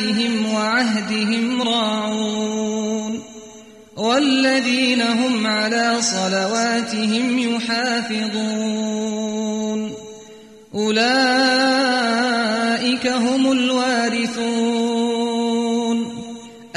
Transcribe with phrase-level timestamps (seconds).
[0.00, 3.22] لأماناتهم وعهدهم راعون
[3.96, 8.76] والذين هم على صلواتهم يحافظون
[10.74, 11.06] أولئك
[13.06, 14.86] هم الوارثون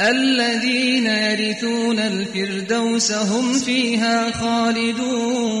[0.00, 5.60] الذين يرثون الفردوس هم فيها خالدون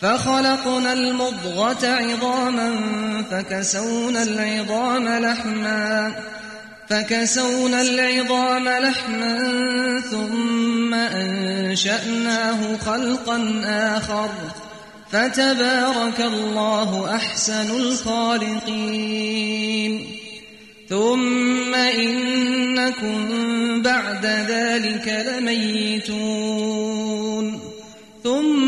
[0.00, 2.80] فخلقنا المضغة عظاما
[3.30, 6.14] فكسونا العظام لحما
[6.88, 9.38] فكسونا العظام لحما
[10.10, 14.30] ثم أنشأناه خلقا آخر
[15.12, 18.98] فتبارك الله أحسن الخالقين.
[20.88, 23.18] ثم إنكم
[23.82, 26.48] بعد ذلك لميتون.
[28.24, 28.67] ثم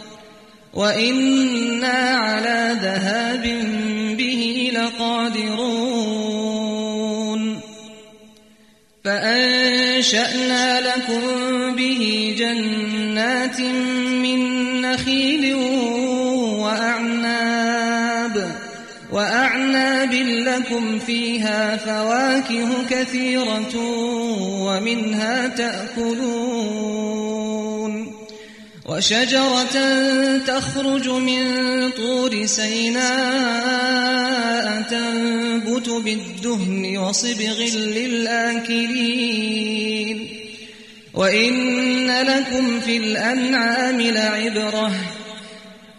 [0.73, 3.43] وإنا على ذهاب
[4.17, 6.01] به لقادرون
[9.03, 11.21] فأنشأنا لكم
[11.75, 13.61] به جنات
[14.11, 14.41] من
[14.81, 15.55] نخيل
[16.63, 18.51] وأعناب
[19.11, 23.75] وأعناب لكم فيها فواكه كثيرة
[24.65, 27.20] ومنها تأكلون
[28.91, 29.75] وشجرة
[30.37, 31.43] تخرج من
[31.91, 33.11] طور سيناء
[34.81, 39.47] تنبت بالدهن وصبغ للآكلين.
[41.13, 44.91] وإن لكم في الأنعام لعبرة.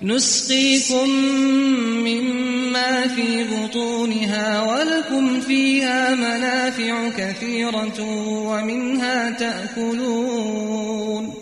[0.02, 1.08] نسقيكم
[2.04, 11.41] مما في بطونها ولكم فيها منافع كثيرة ومنها تأكلون.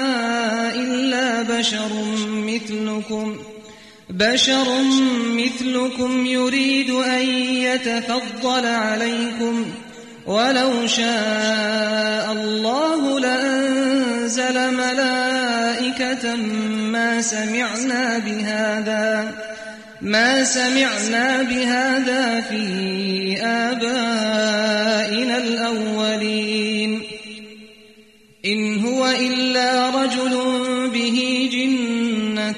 [1.61, 1.91] بشر
[2.27, 3.35] مثلكم
[4.09, 4.67] بشر
[5.25, 9.65] مثلكم يريد أن يتفضل عليكم
[10.25, 16.35] ولو شاء الله لأنزل ملائكة
[16.91, 19.35] ما سمعنا بهذا
[20.01, 27.01] ما سمعنا بهذا في آبائنا الأولين
[28.45, 30.50] إن هو إلا رجل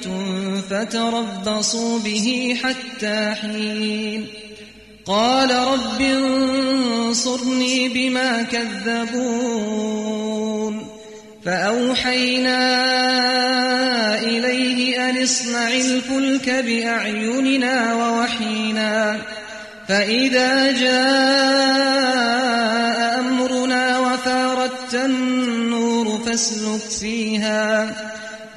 [0.02, 4.26] جنة فتربصوا به حتى حين.
[5.06, 9.74] قال رب انصرني بما كذبون.
[11.44, 12.58] فأوحينا
[14.18, 19.18] إليه أن اصنع الفلك بأعيننا ووحينا.
[19.88, 21.84] فإذا جاء
[23.20, 27.94] أمرنا وفاردت النور فاسلك فيها.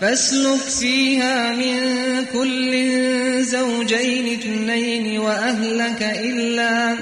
[0.02, 1.76] فاسلك فيها من
[2.34, 2.74] كل
[3.44, 6.98] زوجين اثنين وأهلك إلا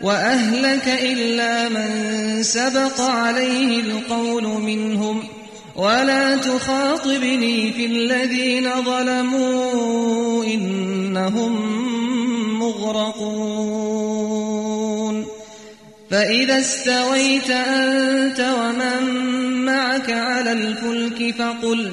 [0.00, 5.24] وأهلك إلا من سبق عليه القول منهم.
[5.76, 11.52] ولا تخاطبني في الذين ظلموا إنهم
[12.58, 14.22] مغرقون.
[16.10, 19.02] فإذا استويت أنت ومن
[19.64, 21.92] معك على الفلك فقل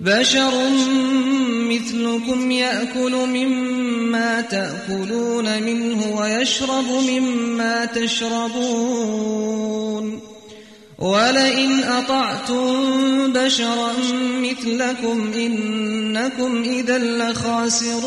[0.00, 0.70] بشر
[1.70, 9.56] مثلكم يأكل مما تأكلون منه ويشرب مما تشربون.
[10.98, 13.92] ولئن أطعتم بشرا
[14.42, 18.06] مثلكم إنكم إذا لخاسرون.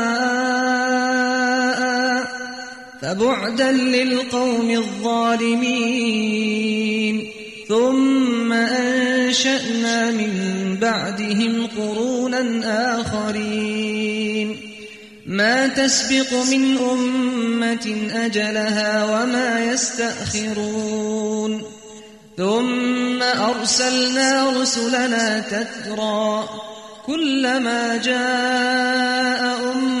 [3.11, 5.61] فبعدا للقوم الظالمين.
[7.67, 10.31] ثم أنشأنا من
[10.81, 12.41] بعدهم قرونا
[13.01, 14.57] آخرين.
[15.25, 21.61] ما تسبق من أمة أجلها وما يستأخرون.
[22.37, 26.49] ثم أرسلنا رسلنا تترى.
[27.07, 30.00] كلما جاء أمة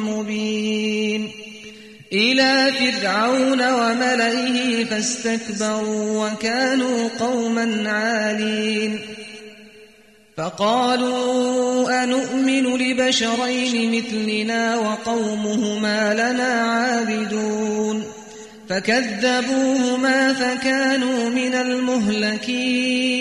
[2.13, 8.99] إلى فرعون وملئه فاستكبروا وكانوا قوما عالين.
[10.37, 18.03] فقالوا أنؤمن لبشرين مثلنا وقومهما لنا عابدون.
[18.69, 23.11] فكذبوهما فكانوا من المهلكين.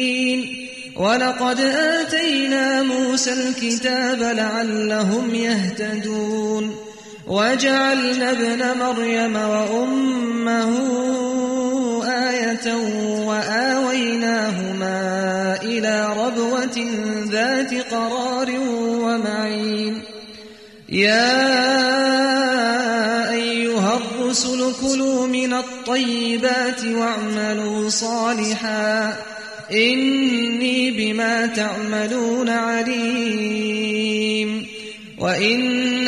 [0.96, 6.89] ولقد آتينا موسى الكتاب لعلهم يهتدون.
[7.30, 10.72] وجعلنا ابن مريم وأمه
[12.28, 12.74] آية
[13.26, 14.98] وآويناهما
[15.62, 16.86] إلى ربوة
[17.30, 18.50] ذات قرار
[18.82, 20.02] ومعين.
[20.88, 21.40] يا
[23.32, 29.16] أيها الرسل كلوا من الطيبات واعملوا صالحا.
[29.72, 34.00] إني بما تعملون عليم.
[35.18, 35.89] وإن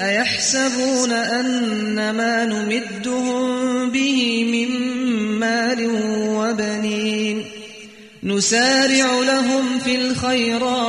[0.00, 4.68] أيحسبون أن ما نمدهم به من
[5.38, 5.90] مال
[6.28, 7.44] وبنين
[8.22, 10.82] نسارع لهم في الخيرات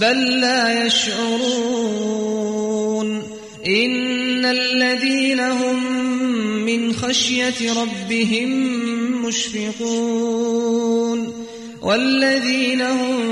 [0.00, 2.22] بل لا يشعرون
[3.66, 6.02] إن الذين هم
[6.64, 8.50] من خشية ربهم
[9.26, 10.92] مشفقون
[11.82, 13.31] والذين هم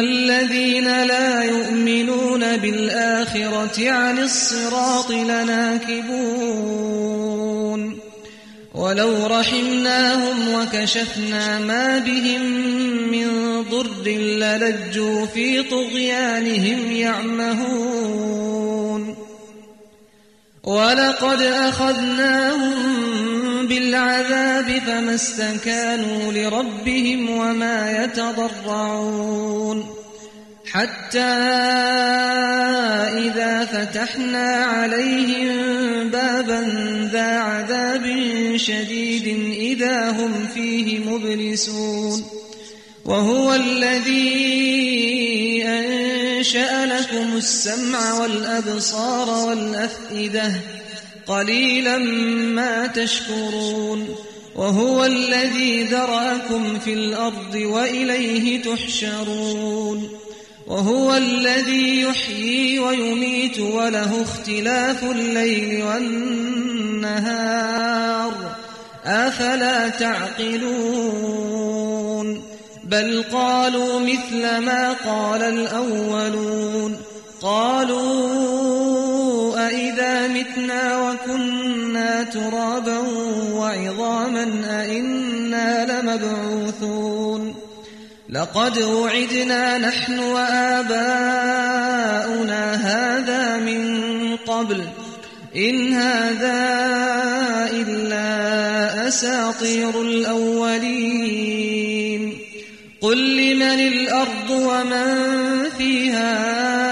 [0.00, 6.62] الذين لا يؤمنون بالآخرة عن الصراط لناكبون
[8.74, 12.42] ولو رحمناهم وكشفنا ما بهم
[13.10, 18.52] من ضر للجوا في طغيانهم يعمهون
[20.64, 22.72] ولقد أخذناهم
[23.66, 29.94] بالعذاب فما استكانوا لربهم وما يتضرعون.
[30.72, 31.18] حتى
[33.18, 35.48] إذا فتحنا عليهم
[36.08, 36.60] بابا
[37.12, 38.06] ذا عذاب
[38.56, 42.24] شديد إذا هم فيه مبلسون.
[43.04, 44.32] وهو الذي
[45.66, 50.52] أنشأ لكم السمع والأبصار والأفئدة
[51.26, 51.98] قليلا
[52.54, 54.16] ما تشكرون
[54.56, 60.08] وهو الذي ذرأكم في الأرض وإليه تحشرون
[60.66, 67.32] وهو الذي يحيي ويميت وله اختلاف الليل والنهار
[69.04, 71.42] أفلا تعقلون
[72.84, 76.96] بل قالوا مثل ما قال الأولون
[77.42, 78.81] قالوا
[80.72, 82.98] أئذا متنا وكنا ترابا
[83.52, 84.44] وعظاما
[84.80, 87.54] أئنا لمبعوثون.
[88.30, 90.94] لقد وعدنا نحن وآباؤنا
[92.74, 94.84] هذا من قبل.
[95.56, 96.60] إن هذا
[97.72, 101.42] إلا أساطير الأولين.
[103.00, 105.24] قل لمن الأرض ومن
[105.78, 106.91] فيها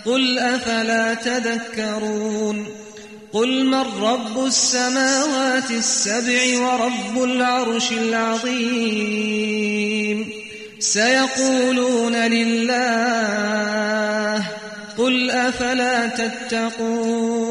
[0.06, 2.66] قل أفلا تذكرون
[3.32, 9.10] قل من رب السماوات السبع ورب العرش العظيم
[10.78, 13.30] سيقولون لله
[14.98, 17.50] قل أفلا تتقون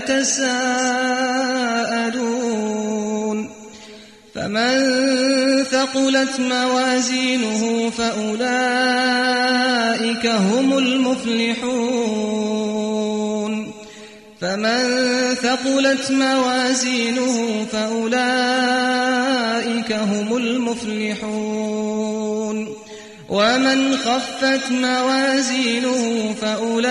[0.00, 1.00] يتساءلون.
[4.34, 4.74] فمن
[5.64, 8.56] ثقلت موازينه فأولئك
[10.26, 12.10] هم المفلحون.
[14.40, 14.84] فمن
[15.34, 18.32] ثقلت موازينه فأولئك
[19.92, 21.79] هم المفلحون.
[23.30, 26.90] ومن خفت موازينه فأولئك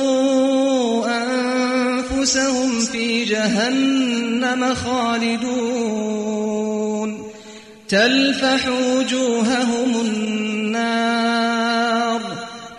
[1.06, 6.20] أنفسهم في جهنم خالدون
[7.88, 11.59] تلفح وجوههم النار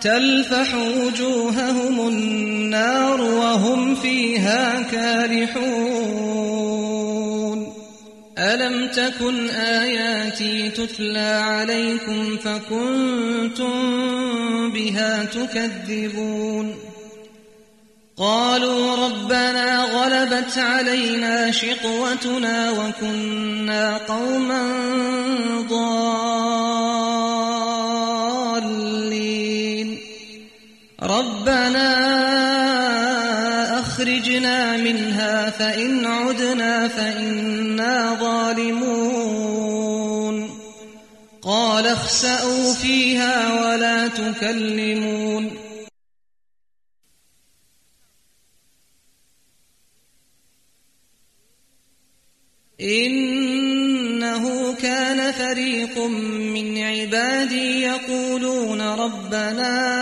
[0.02, 6.42] تلفح وجوههم النار وهم فيها كارحون.
[8.38, 13.72] ألم تكن آياتي تتلى عليكم فكنتم
[14.70, 16.74] بها تكذبون؟
[18.16, 24.62] قالوا ربنا غلبت علينا شقوتنا وكنا قوما
[25.70, 26.71] ضالين.
[31.42, 31.90] ربنا
[33.80, 39.52] أخرجنا منها فإن عدنا فإنا ظالمون.
[41.42, 45.50] قال اخسأوا فيها ولا تكلمون.
[52.80, 55.98] إنه كان فريق
[56.54, 60.01] من عبادي يقولون ربنا